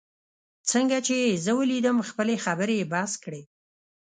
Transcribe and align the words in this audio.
څنګه 0.71 0.97
چي 1.05 1.15
یې 1.23 1.41
زه 1.45 1.51
ولیدم، 1.59 1.97
خپلې 2.09 2.35
خبرې 2.45 2.75
یې 2.79 2.85
بس 2.91 3.11
کړې. 3.23 3.41